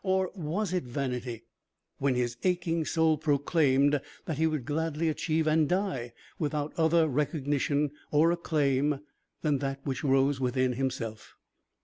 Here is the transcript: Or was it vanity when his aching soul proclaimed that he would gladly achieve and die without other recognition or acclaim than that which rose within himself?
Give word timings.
Or 0.03 0.31
was 0.33 0.73
it 0.73 0.83
vanity 0.85 1.43
when 1.99 2.15
his 2.15 2.35
aching 2.43 2.85
soul 2.85 3.19
proclaimed 3.19 4.01
that 4.25 4.39
he 4.39 4.47
would 4.47 4.65
gladly 4.65 5.09
achieve 5.09 5.45
and 5.45 5.69
die 5.69 6.13
without 6.39 6.73
other 6.75 7.07
recognition 7.07 7.91
or 8.09 8.31
acclaim 8.31 9.01
than 9.43 9.59
that 9.59 9.79
which 9.83 10.03
rose 10.03 10.39
within 10.39 10.73
himself? 10.73 11.35